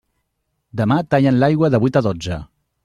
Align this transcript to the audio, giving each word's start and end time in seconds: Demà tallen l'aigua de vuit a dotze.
Demà 0.81 0.97
tallen 1.11 1.39
l'aigua 1.45 1.73
de 1.77 1.83
vuit 1.87 2.03
a 2.03 2.09
dotze. 2.09 2.45